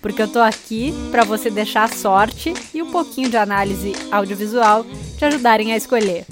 porque 0.00 0.22
eu 0.22 0.28
tô 0.28 0.40
aqui 0.40 0.92
para 1.10 1.24
você 1.24 1.50
deixar 1.50 1.84
a 1.84 1.88
sorte 1.88 2.52
e 2.74 2.82
um 2.82 2.90
pouquinho 2.90 3.30
de 3.30 3.36
análise 3.36 3.92
audiovisual 4.10 4.84
te 5.16 5.24
ajudarem 5.24 5.72
a 5.72 5.76
escolher. 5.76 6.26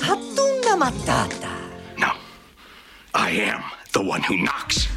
Ratunda 0.00 0.76
Matata. 0.76 1.48
No. 1.96 2.14
I 3.14 3.50
am 3.50 3.62
the 3.92 4.00
one 4.00 4.22
who 4.28 4.36
knocks. 4.36 4.88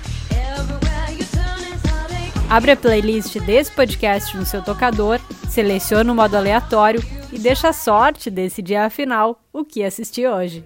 Abre 2.50 2.72
a 2.72 2.76
playlist 2.76 3.40
desse 3.40 3.72
podcast 3.72 4.36
no 4.36 4.46
seu 4.46 4.62
tocador, 4.62 5.22
seleciona 5.50 6.12
o 6.12 6.16
modo 6.16 6.36
aleatório 6.36 7.02
e 7.32 7.40
deixa 7.40 7.70
a 7.70 7.74
sorte 7.74 8.30
decidir 8.30 8.76
afinal 8.76 9.42
o 9.54 9.64
que 9.64 9.82
assistir 9.82 10.28
hoje. 10.28 10.66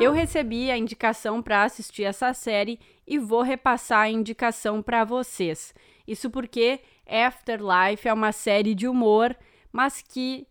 Eu 0.00 0.12
recebi 0.12 0.70
a 0.70 0.78
indicação 0.78 1.42
para 1.42 1.64
assistir 1.64 2.04
essa 2.04 2.32
série 2.32 2.80
e 3.06 3.18
vou 3.18 3.42
repassar 3.42 4.00
a 4.00 4.08
indicação 4.08 4.80
para 4.80 5.04
vocês. 5.04 5.74
Isso 6.10 6.28
porque 6.28 6.80
Afterlife 7.06 8.08
é 8.08 8.12
uma 8.12 8.32
série 8.32 8.74
de 8.74 8.88
humor, 8.88 9.36
mas 9.72 10.02
que 10.02 10.44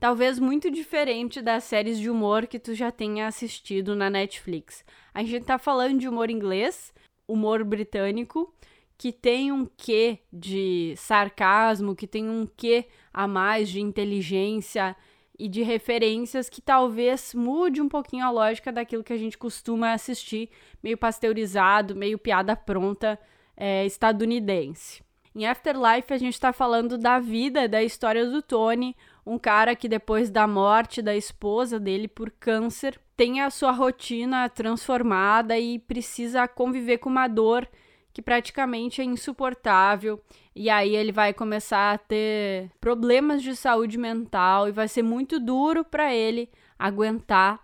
talvez 0.00 0.40
muito 0.40 0.72
diferente 0.72 1.40
das 1.40 1.62
séries 1.62 2.00
de 2.00 2.10
humor 2.10 2.48
que 2.48 2.58
tu 2.58 2.74
já 2.74 2.90
tenha 2.90 3.28
assistido 3.28 3.94
na 3.94 4.10
Netflix. 4.10 4.84
A 5.14 5.22
gente 5.22 5.44
tá 5.44 5.56
falando 5.56 6.00
de 6.00 6.08
humor 6.08 6.30
inglês, 6.30 6.92
humor 7.28 7.62
britânico, 7.62 8.52
que 8.98 9.12
tem 9.12 9.52
um 9.52 9.64
quê 9.76 10.18
de 10.32 10.94
sarcasmo, 10.96 11.94
que 11.94 12.08
tem 12.08 12.28
um 12.28 12.44
quê 12.44 12.88
a 13.12 13.28
mais 13.28 13.68
de 13.68 13.80
inteligência 13.80 14.96
e 15.38 15.46
de 15.46 15.62
referências 15.62 16.48
que 16.48 16.60
talvez 16.60 17.34
mude 17.34 17.80
um 17.80 17.88
pouquinho 17.88 18.24
a 18.24 18.32
lógica 18.32 18.72
daquilo 18.72 19.04
que 19.04 19.12
a 19.12 19.16
gente 19.16 19.38
costuma 19.38 19.92
assistir, 19.92 20.50
meio 20.82 20.98
pasteurizado, 20.98 21.94
meio 21.94 22.18
piada 22.18 22.56
pronta 22.56 23.16
é, 23.56 23.86
estadunidense. 23.86 25.03
Em 25.34 25.46
Afterlife, 25.46 26.12
a 26.12 26.16
gente 26.16 26.34
está 26.34 26.52
falando 26.52 26.96
da 26.96 27.18
vida, 27.18 27.68
da 27.68 27.82
história 27.82 28.24
do 28.24 28.40
Tony, 28.40 28.96
um 29.26 29.36
cara 29.36 29.74
que 29.74 29.88
depois 29.88 30.30
da 30.30 30.46
morte 30.46 31.02
da 31.02 31.16
esposa 31.16 31.80
dele 31.80 32.06
por 32.06 32.30
câncer, 32.30 33.00
tem 33.16 33.40
a 33.40 33.50
sua 33.50 33.72
rotina 33.72 34.48
transformada 34.48 35.58
e 35.58 35.80
precisa 35.80 36.46
conviver 36.46 36.98
com 36.98 37.08
uma 37.08 37.26
dor 37.26 37.68
que 38.12 38.22
praticamente 38.22 39.00
é 39.00 39.04
insuportável. 39.04 40.22
E 40.54 40.70
aí 40.70 40.94
ele 40.94 41.10
vai 41.10 41.34
começar 41.34 41.94
a 41.94 41.98
ter 41.98 42.70
problemas 42.80 43.42
de 43.42 43.56
saúde 43.56 43.98
mental 43.98 44.68
e 44.68 44.72
vai 44.72 44.86
ser 44.86 45.02
muito 45.02 45.40
duro 45.40 45.84
para 45.84 46.14
ele 46.14 46.48
aguentar 46.78 47.60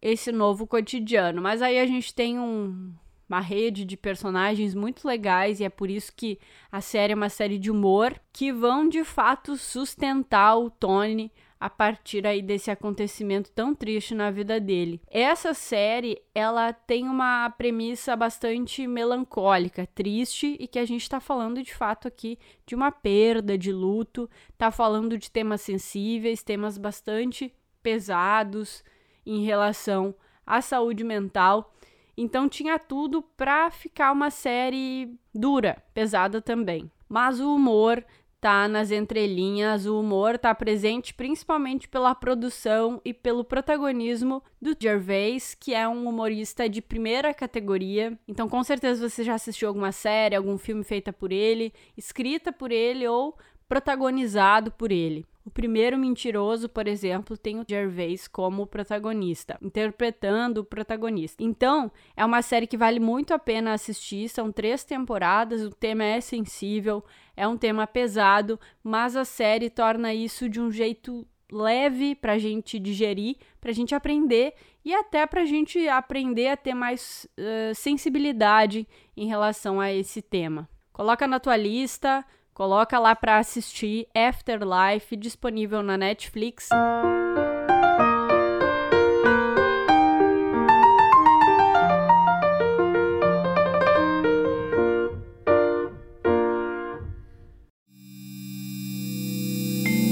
esse 0.00 0.32
novo 0.32 0.66
cotidiano. 0.66 1.42
Mas 1.42 1.60
aí 1.60 1.78
a 1.78 1.86
gente 1.86 2.14
tem 2.14 2.38
um 2.38 2.94
uma 3.30 3.40
rede 3.40 3.84
de 3.84 3.96
personagens 3.96 4.74
muito 4.74 5.06
legais 5.06 5.60
e 5.60 5.64
é 5.64 5.68
por 5.68 5.88
isso 5.88 6.12
que 6.14 6.38
a 6.70 6.80
série 6.80 7.12
é 7.12 7.16
uma 7.16 7.28
série 7.28 7.58
de 7.58 7.70
humor 7.70 8.20
que 8.32 8.52
vão 8.52 8.88
de 8.88 9.04
fato 9.04 9.56
sustentar 9.56 10.58
o 10.58 10.68
Tony 10.68 11.32
a 11.60 11.68
partir 11.68 12.26
aí 12.26 12.40
desse 12.40 12.70
acontecimento 12.70 13.50
tão 13.52 13.74
triste 13.74 14.14
na 14.14 14.30
vida 14.30 14.58
dele. 14.58 15.00
Essa 15.06 15.52
série, 15.52 16.20
ela 16.34 16.72
tem 16.72 17.04
uma 17.04 17.50
premissa 17.50 18.16
bastante 18.16 18.86
melancólica, 18.86 19.86
triste 19.94 20.56
e 20.58 20.66
que 20.66 20.78
a 20.78 20.86
gente 20.86 21.02
está 21.02 21.20
falando 21.20 21.62
de 21.62 21.74
fato 21.74 22.08
aqui 22.08 22.38
de 22.66 22.74
uma 22.74 22.90
perda, 22.90 23.58
de 23.58 23.70
luto, 23.70 24.28
tá 24.56 24.70
falando 24.70 25.18
de 25.18 25.30
temas 25.30 25.60
sensíveis, 25.60 26.42
temas 26.42 26.78
bastante 26.78 27.54
pesados 27.82 28.82
em 29.24 29.44
relação 29.44 30.14
à 30.46 30.62
saúde 30.62 31.04
mental 31.04 31.74
então 32.16 32.48
tinha 32.48 32.78
tudo 32.78 33.22
para 33.22 33.70
ficar 33.70 34.12
uma 34.12 34.30
série 34.30 35.14
dura, 35.34 35.82
pesada 35.94 36.40
também. 36.40 36.90
Mas 37.08 37.40
o 37.40 37.54
humor 37.54 38.04
tá 38.40 38.66
nas 38.66 38.90
entrelinhas, 38.90 39.84
o 39.84 40.00
humor 40.00 40.38
tá 40.38 40.54
presente 40.54 41.12
principalmente 41.12 41.86
pela 41.86 42.14
produção 42.14 43.00
e 43.04 43.12
pelo 43.12 43.44
protagonismo 43.44 44.42
do 44.60 44.74
Gervais, 44.78 45.54
que 45.54 45.74
é 45.74 45.86
um 45.86 46.08
humorista 46.08 46.68
de 46.68 46.80
primeira 46.80 47.34
categoria. 47.34 48.18
Então, 48.26 48.48
com 48.48 48.64
certeza 48.64 49.08
você 49.08 49.22
já 49.22 49.34
assistiu 49.34 49.68
alguma 49.68 49.92
série, 49.92 50.34
algum 50.34 50.56
filme 50.56 50.82
feita 50.82 51.12
por 51.12 51.32
ele, 51.32 51.72
escrita 51.96 52.50
por 52.50 52.72
ele 52.72 53.06
ou 53.06 53.36
protagonizado 53.68 54.72
por 54.72 54.90
ele. 54.90 55.26
O 55.44 55.50
primeiro 55.50 55.96
mentiroso, 55.96 56.68
por 56.68 56.86
exemplo, 56.86 57.36
tem 57.36 57.58
o 57.58 57.64
Gervais 57.66 58.28
como 58.28 58.66
protagonista, 58.66 59.58
interpretando 59.62 60.58
o 60.58 60.64
protagonista. 60.64 61.42
Então, 61.42 61.90
é 62.14 62.24
uma 62.24 62.42
série 62.42 62.66
que 62.66 62.76
vale 62.76 63.00
muito 63.00 63.32
a 63.32 63.38
pena 63.38 63.72
assistir. 63.72 64.28
São 64.28 64.52
três 64.52 64.84
temporadas, 64.84 65.62
o 65.62 65.70
tema 65.70 66.04
é 66.04 66.20
sensível, 66.20 67.02
é 67.34 67.48
um 67.48 67.56
tema 67.56 67.86
pesado, 67.86 68.60
mas 68.84 69.16
a 69.16 69.24
série 69.24 69.70
torna 69.70 70.12
isso 70.12 70.46
de 70.48 70.60
um 70.60 70.70
jeito 70.70 71.26
leve 71.50 72.14
para 72.14 72.34
a 72.34 72.38
gente 72.38 72.78
digerir, 72.78 73.36
para 73.60 73.70
a 73.70 73.74
gente 73.74 73.94
aprender 73.94 74.54
e 74.84 74.94
até 74.94 75.26
para 75.26 75.42
a 75.42 75.46
gente 75.46 75.88
aprender 75.88 76.48
a 76.48 76.56
ter 76.56 76.74
mais 76.74 77.26
uh, 77.38 77.74
sensibilidade 77.74 78.86
em 79.16 79.26
relação 79.26 79.80
a 79.80 79.92
esse 79.92 80.22
tema. 80.22 80.68
Coloca 80.92 81.26
na 81.26 81.40
tua 81.40 81.56
lista, 81.56 82.24
Coloca 82.54 82.98
lá 82.98 83.14
para 83.14 83.38
assistir 83.38 84.06
Afterlife, 84.14 85.16
disponível 85.16 85.82
na 85.82 85.96
Netflix. 85.96 86.68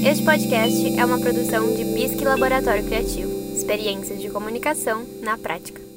Este 0.07 0.25
podcast 0.25 0.99
é 0.99 1.05
uma 1.05 1.19
produção 1.19 1.75
de 1.75 1.85
Bisque 1.85 2.25
Laboratório 2.25 2.85
Criativo. 2.85 3.31
Experiências 3.53 4.21
de 4.21 4.31
comunicação 4.31 5.05
na 5.23 5.37
prática. 5.37 5.88